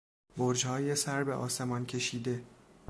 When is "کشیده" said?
1.85-2.43